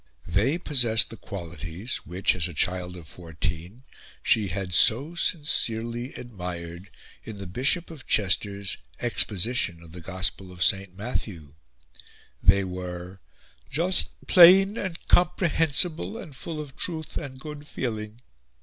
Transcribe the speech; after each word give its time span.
They 0.25 0.57
possessed 0.57 1.11
the 1.11 1.15
qualities, 1.15 1.97
which, 2.07 2.33
as 2.33 2.47
a 2.47 2.55
child 2.55 2.95
of 2.95 3.07
fourteen, 3.07 3.83
she 4.23 4.47
had 4.47 4.73
so 4.73 5.13
sincerely 5.13 6.11
admired 6.15 6.89
in 7.23 7.37
the 7.37 7.45
Bishop 7.45 7.91
of 7.91 8.07
Chester's 8.07 8.77
"Exposition 8.99 9.83
of 9.83 9.91
the 9.91 10.01
Gospel 10.01 10.51
of 10.51 10.63
St. 10.63 10.97
Matthew;" 10.97 11.49
they 12.41 12.63
were 12.63 13.19
"just 13.69 14.19
plain 14.25 14.75
and 14.75 15.05
comprehensible 15.07 16.17
and 16.17 16.35
full 16.35 16.59
of 16.59 16.75
truth 16.75 17.15
and 17.15 17.39
good 17.39 17.67
feeling." 17.67 18.21